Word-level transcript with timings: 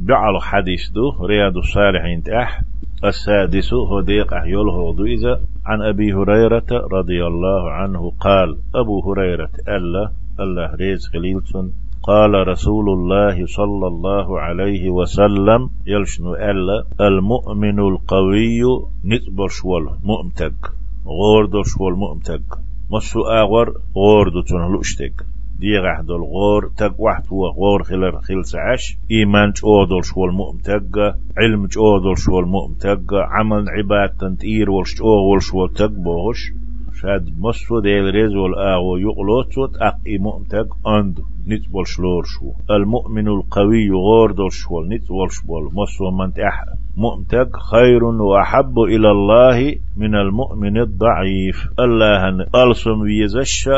بعل 0.00 0.40
حديث 0.40 0.90
دو 0.90 1.26
رياض 1.26 1.56
الصالحين 1.56 2.22
تأح 2.22 2.62
السادس 3.04 3.74
هو 3.74 4.00
ديق 4.00 4.34
أحيول 4.34 4.68
هو 4.68 5.04
إذا 5.04 5.40
عن 5.66 5.82
أبي 5.82 6.12
هريرة 6.12 6.66
رضي 6.92 7.26
الله 7.26 7.70
عنه 7.70 8.12
قال 8.20 8.56
أبو 8.74 9.12
هريرة 9.12 9.50
ألا 9.68 10.12
الله 10.40 10.74
ريز 10.74 11.08
خليلتون 11.08 11.72
قال 12.02 12.48
رسول 12.48 12.88
الله 12.88 13.46
صلى 13.46 13.86
الله 13.86 14.40
عليه 14.40 14.90
وسلم 14.90 15.70
يلشنو 15.86 16.34
ألا 16.34 16.84
المؤمن 17.00 17.78
القوي 17.78 18.62
نتبر 19.04 19.48
شوال 19.48 19.88
مؤمتك 20.04 20.72
غوردو 21.06 21.62
شوال 21.62 21.94
مؤمتك 21.94 22.42
مسو 22.90 23.20
آغر 23.20 23.74
غوردو 23.96 24.40
تنهلو 24.42 24.80
اشتك 24.80 25.35
ديغح 25.60 26.00
دول 26.00 26.20
غور 26.20 26.70
تق 26.78 27.00
واحد 27.00 27.22
هو 27.32 27.46
غور 27.48 27.82
خلر 27.82 28.20
خل 28.20 28.44
سعش 28.44 28.98
إيمان 29.10 29.52
دول 29.90 30.04
شوال 30.04 30.32
مؤم 30.32 30.58
تق 30.58 30.98
علم 31.38 31.66
دول 31.76 32.18
شوال 32.18 32.46
مؤم 32.46 32.74
تق 32.80 33.14
عمل 33.14 33.64
عباد 33.68 34.10
تنتير 34.20 34.70
والش 34.70 35.00
أول 35.00 35.42
شوال 35.42 35.72
تق 35.72 35.90
بوش 35.90 36.52
شاد 37.00 37.24
مصر 37.38 37.80
ديل 37.80 38.04
ريز 38.14 38.34
والآغو 38.34 38.96
يقلوت 38.96 39.76
أقي 39.80 40.18
مؤم 40.18 40.42
تق 40.42 40.88
أندو 40.88 41.22
نت 41.48 41.68
بول 41.72 41.86
شلور 41.86 42.24
شو. 42.24 42.52
المؤمن 42.70 43.28
القوي 43.28 43.90
غور 43.90 44.32
دول 44.32 44.52
شوال 44.52 44.88
نت 44.88 45.08
بول 45.08 45.30
شوال 45.32 45.64
مصر 45.74 46.10
من 46.10 46.32
تح 46.32 46.64
مؤمتك 46.96 47.56
خير 47.56 48.04
وأحب 48.04 48.78
إلى 48.78 49.10
الله 49.10 49.74
من 49.96 50.14
المؤمن 50.14 50.80
الضعيف. 50.80 51.68
الله 51.78 52.46
ألسم 52.54 53.00
ويزش 53.00 53.68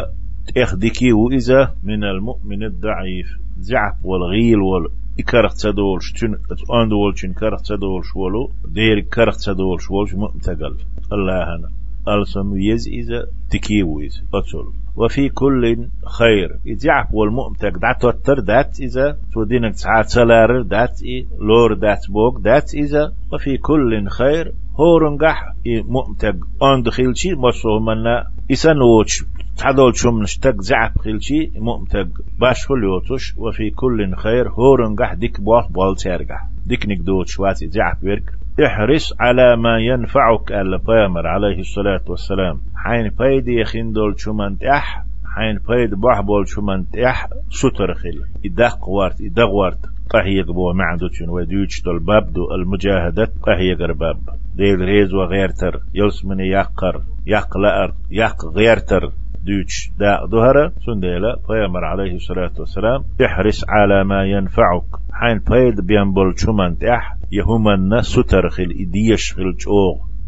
تأخدكي 0.55 1.13
وإذا 1.13 1.75
من 1.85 2.05
المؤمن 2.05 2.63
الضعيف. 2.63 3.27
زعف 3.59 3.95
والغيل 4.05 4.61
وال 4.61 4.89
إكرخ 5.19 5.55
تدول 5.55 6.03
شتن 6.03 6.37
أندول 6.83 7.19
شن 7.19 7.33
كرخ 7.33 7.63
تدول 7.63 8.05
شولو 8.05 8.51
دير 8.69 9.01
كرخ 9.01 9.37
تدول 9.45 9.81
شولش 9.81 10.15
مؤمتقل 10.15 10.75
الله 11.13 11.57
هنا. 11.57 11.71
ألسم 12.09 12.57
يز 12.57 12.89
إذا 12.89 13.27
تكي 13.51 13.83
ويز. 13.83 14.23
أتول. 14.35 14.73
وفي 14.97 15.29
كل 15.29 15.89
خير. 16.19 16.59
يزعف 16.65 17.07
والمؤمتك 17.13 17.73
دات 17.83 18.05
وتر. 18.05 18.41
دات 18.41 18.81
إذا 18.81 19.17
تودينك 19.33 19.75
ساعات 19.75 20.09
سلار 20.09 20.63
دات 20.63 21.03
إي 21.03 21.27
لور. 21.41 21.75
دات 21.75 22.11
بوك 22.11 22.41
دات 22.41 22.75
إذا. 22.75 23.13
وفي 23.33 23.57
كل 23.57 24.09
خير. 24.09 24.53
هورنجح 24.81 25.55
مؤمتك 25.67 26.37
أند 26.63 26.89
خيلشي 26.89 27.35
مصو 27.35 27.79
منا. 27.79 28.27
إسانوش 28.53 29.25
تعدول 29.59 29.97
شم 29.97 30.23
نشتق 30.23 30.61
زعب 30.61 30.93
خلشي 30.99 31.51
مؤمتق 31.57 32.09
باش 32.41 32.67
فليوتش 32.67 33.35
وفي 33.39 33.71
كل 33.71 34.17
خير 34.17 34.49
هورن 34.49 34.97
قح 34.97 35.15
ديك 35.15 35.41
بوال 35.41 35.67
بوال 35.71 35.97
تيرقح 35.97 36.49
ديك 36.67 36.87
نقدوش 36.89 37.41
واتي 37.41 37.67
زعب 37.67 37.97
ورك 38.03 38.33
احرص 38.67 39.13
على 39.21 39.57
ما 39.57 39.79
ينفعك 39.79 40.53
البامر 40.53 41.27
عليه 41.27 41.59
الصلاة 41.59 42.01
والسلام. 42.09 42.61
حين 42.77 43.11
بيدي 43.19 43.61
يخندول 43.61 44.21
شمان 44.21 44.59
تح 44.59 45.05
حين 45.35 45.59
بيد 45.69 45.95
بحبول 45.95 46.49
شمان 46.49 46.85
تح 46.93 47.29
ستر 47.51 47.95
خل 47.95 48.25
إدق 48.47 48.89
وارت 48.89 49.21
إدق 49.21 49.49
وارت. 49.49 49.79
قهي 50.11 50.43
بو 50.43 50.73
معدوتشن 50.73 51.29
وديوش 51.29 51.83
دول 51.83 51.99
بابدو 51.99 52.55
المجاهدة 52.55 53.33
قهي 53.43 53.75
باب. 53.75 54.19
ديل 54.55 54.81
ريز 54.81 55.15
وغيرتر. 55.15 55.81
يلسمني 55.95 56.49
يقر 56.49 57.03
يقلأر 57.27 57.95
يق 58.11 58.47
غيرتر. 58.47 59.13
دوش 59.47 59.91
دا 59.99 60.27
ظهر 60.27 60.73
سنديلا 60.87 61.37
بيامر 61.49 61.85
عليه 61.85 62.15
الصلاة 62.15 62.53
والسلام. 62.59 63.05
احرص 63.25 63.65
على 63.69 64.05
ما 64.05 64.25
ينفعك. 64.25 64.89
حين 65.13 65.39
بيد 65.51 65.87
بينبول 65.87 66.35
شمان 66.37 66.79
تح 66.79 67.17
يهمن 67.33 68.01
سترخل 68.01 68.75
إديش 68.81 69.35
خل 69.35 69.55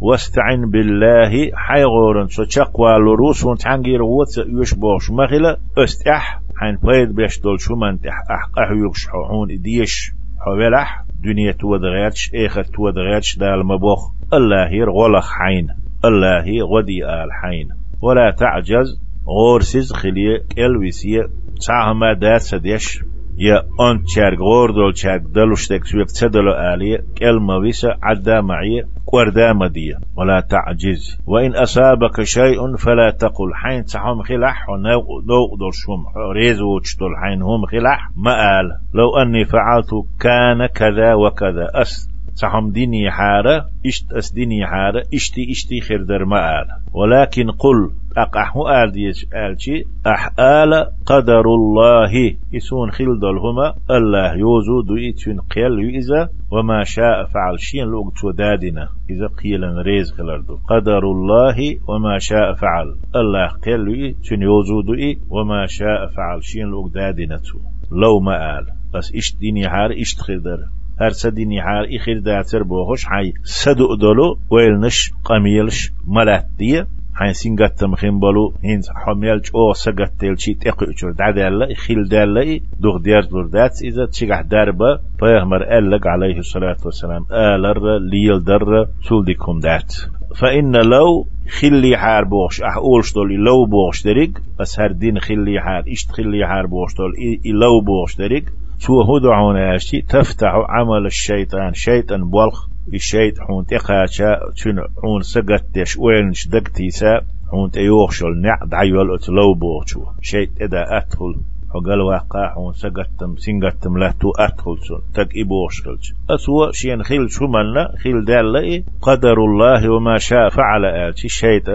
واستعن 0.01 0.71
بالله. 0.71 1.51
حيغورن 1.55 2.27
سو 2.29 2.45
تشقوا 2.45 2.99
لروس 2.99 3.45
ونتعنجير 3.45 4.03
ووتس 4.03 4.39
يوش 4.39 4.75
بوش 4.75 5.11
مخلا 5.11 5.57
استح 5.79 6.41
حين 6.57 6.79
بيد 6.83 7.15
بيش 7.15 7.41
دول 7.41 7.61
شمان 7.61 8.01
تح 8.01 8.17
أحقه 8.31 8.73
يوشحون 8.73 9.51
إديش 9.51 10.13
حوالح 10.41 11.05
دنيا 11.25 11.53
تودغيرش 11.53 12.31
إخر 12.35 12.65
تودغيرش 12.65 13.39
دال 13.39 13.67
مبوخ 13.67 14.13
الله 14.33 14.69
يرغلخ 14.73 15.33
حين 15.33 15.69
الله 16.05 16.45
غدي 16.73 17.05
آل 17.05 17.33
حين 17.43 17.69
ولا 18.03 18.31
تعجز. 18.31 19.10
غور 19.31 19.61
سيز 19.61 19.93
خليه 19.93 20.39
كل 20.57 20.77
ويسيه 20.77 21.23
تعهما 21.67 22.13
دات 22.13 22.41
سديش 22.41 23.01
يا 23.39 23.91
أنت 23.91 24.09
شارك 24.09 24.39
غور 24.39 24.71
دول 24.71 24.97
شارك 24.97 25.23
دلوش 25.35 25.69
تك 25.69 25.85
سويك 25.85 26.07
تسدلو 26.07 26.53
آلية 26.53 26.99
كلمة 27.19 27.57
ويسا 27.57 27.89
عدا 28.03 28.41
معي 28.41 28.83
قردا 29.07 29.53
مدية 29.53 29.95
ولا 30.17 30.41
تعجز 30.41 31.19
وإن 31.27 31.55
أصابك 31.55 32.23
شيء 32.23 32.77
فلا 32.77 33.11
تقل 33.11 33.55
حين 33.55 33.85
تحهم 33.85 34.23
خلح 34.23 34.69
ونو 34.69 35.57
دول 35.59 35.75
شوم. 35.75 36.05
ريز 36.37 36.61
وتشتل 36.63 37.17
حين 37.23 37.43
هم 37.43 37.67
خلح 37.67 38.11
ما 38.17 38.31
قال 38.31 38.67
لو 38.95 39.23
أني 39.23 39.45
فعلت 39.45 39.91
كان 40.21 40.67
كذا 40.67 41.15
وكذا 41.15 41.67
أس 41.75 42.09
تحم 42.41 42.71
ديني 42.71 43.11
حارة 43.11 43.67
إشت 43.87 44.13
أس 44.13 44.33
ديني 44.33 44.67
حارة 44.67 45.03
إشتي 45.15 45.51
إشتي 45.51 45.81
خردر 45.81 46.25
ما 46.25 46.37
قال 46.37 46.67
ولكن 46.93 47.51
قل 47.51 47.91
أقحو 48.17 48.69
آل 48.69 48.93
ديش 48.93 49.27
آلشي 49.35 49.85
أح 50.07 50.39
آل 50.39 50.73
قدر 51.07 51.45
الله. 51.55 52.37
يسون 52.53 52.91
خلدل 52.91 53.39
هما 53.39 53.75
الله 53.91 54.35
يوزو 54.35 54.81
دو 54.89 54.97
إتشن 54.97 55.41
قيل 55.41 55.79
يئذا 55.79 56.29
وما 56.53 56.85
شاء 56.85 57.25
فعل 57.25 57.61
شين 57.61 57.85
لوق 57.85 58.13
تودادنا 58.21 58.89
إذا 59.11 59.27
قيلا 59.27 59.83
ريز 59.83 60.13
خلردو 60.13 60.57
قدر 60.69 60.99
الله 60.99 61.59
وما 61.89 62.19
شاء 62.19 62.55
فعل. 62.55 62.97
الله 63.17 63.49
قيل 63.65 63.89
يئتشن 63.89 64.43
يوزو 64.43 64.81
دو 64.81 64.95
وما 65.31 65.67
شاء 65.67 66.07
فعل 66.07 66.45
شين 66.45 66.67
لوق 66.67 66.89
دادنا 66.89 67.37
تو 67.37 67.59
لو 67.93 68.21
ما 68.21 68.59
آل. 68.59 68.67
بس 68.95 69.15
إشت 69.15 69.39
ديني 69.39 69.69
حار 69.69 69.91
إشت 69.93 70.21
خدر 70.21 70.59
هر 71.01 71.11
سديني 71.11 71.63
حار 71.63 71.85
إخير 71.97 72.19
داتر 72.19 72.63
بوهوش 72.63 73.05
حي 73.05 73.33
سدو 73.45 73.95
دولو 73.95 74.39
ويلنش 74.51 75.11
قميلش 75.25 75.93
ملات 76.07 76.47
دي 76.59 76.85
حين 77.15 77.33
سينغت 77.33 77.85
مخين 77.85 78.19
بلو 78.21 78.53
هين 78.65 78.81
حميلج 78.95 79.51
أو 79.55 79.73
سغت 79.73 80.13
تلشي 80.21 80.55
تقيچور 80.55 81.13
دادالا 81.13 81.75
خيل 81.75 82.09
دالا 82.09 82.61
دوغ 82.81 82.99
ديار 82.99 83.25
دور 83.25 83.47
دات 83.47 83.83
اذا 83.83 84.07
تشيغ 84.07 84.41
دربا 84.43 84.99
فيهمر 85.19 85.79
ألق 85.79 86.07
عليه 86.07 86.39
الصلاة 86.39 86.77
والسلام. 86.85 87.25
آلر 87.33 87.99
ليل 87.99 88.45
در 88.45 88.87
سولديكم 89.09 89.61
دات 89.61 89.95
فإن 90.37 90.77
لو 90.77 91.27
خلي 91.61 91.97
حار 91.97 92.25
بوش 92.25 92.63
أح 92.63 92.77
أولش 92.77 93.13
دول 93.15 93.33
لو 93.33 93.67
بوش 93.67 94.05
دريق 94.05 94.31
بس 94.61 94.81
هر 94.81 94.93
دين 94.93 95.19
خلي 95.19 95.61
حار 95.61 95.85
إشت 95.89 96.11
خلي 96.13 96.47
حار 96.47 96.67
بوش 96.67 96.95
دول 96.95 97.13
لو 97.45 97.81
بوش 97.81 98.17
دريق 98.17 98.45
سو 98.85 99.03
هدعون 99.03 99.57
ياشي 99.57 100.03
تفتح 100.03 100.53
عمل 100.69 101.07
الشيطان. 101.07 101.75
شيطان 101.75 102.31
بولخ 102.31 102.71
الشيط 102.95 103.41
حون 103.41 103.67
تقاشا 103.67 104.31
تشن 104.55 104.77
حون 105.03 105.23
سقتش 105.23 105.97
وين 105.99 106.33
شدقتيسا 106.33 107.21
حون 107.51 107.71
تيوخشل 107.71 108.41
نع 108.41 108.59
دعيول 108.65 109.15
اتلو 109.15 109.55
بوغشو 109.55 110.05
شيط 110.23 110.49
ادا 110.63 110.83
أتهل 110.99 111.35
حقل 111.75 112.01
واقع 112.01 112.55
حون 112.55 112.73
سقتم 112.73 113.37
سنقتم 113.37 113.99
لا 113.99 114.11
تو 114.21 114.31
أتهل 114.39 114.79
سن 114.89 115.01
تق 115.15 115.29
إبوشغلش 115.37 116.15
أسوأ 116.31 116.73
شين 116.73 117.03
خيل 117.03 117.31
شو 117.31 117.47
ملنا 117.47 117.93
خيل 118.03 118.25
دال 118.25 118.85
قدر 119.03 119.39
الله 119.45 119.91
وما 119.93 120.19
شاء 120.19 120.49
فعل 120.49 120.85
آتي 120.85 121.29
شيط 121.29 121.69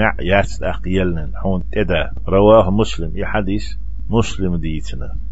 نع 0.00 0.12
ياس 0.20 0.62
أقيلنا 0.62 1.30
حون 1.34 1.62
تدا 1.72 2.10
رواه 2.28 2.70
مسلم 2.70 3.12
يا 3.16 3.26
حديث 3.26 3.66
مسلم 4.10 4.56
ديتنا. 4.56 5.27